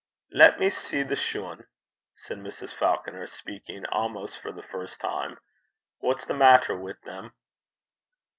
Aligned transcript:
'Lat 0.31 0.59
me 0.59 0.67
see 0.71 1.03
the 1.03 1.15
shune,' 1.15 1.67
said 2.15 2.39
Mrs. 2.39 2.73
Falconer, 2.73 3.27
speaking 3.27 3.85
almost 3.85 4.39
for 4.41 4.51
the 4.51 4.63
first 4.63 4.99
time. 4.99 5.37
'What's 5.99 6.25
the 6.25 6.33
maitter 6.33 6.75
wi' 6.75 6.93
them?' 7.03 7.33